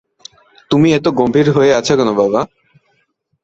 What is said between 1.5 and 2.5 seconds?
হয়ে আছ কেন বাবা?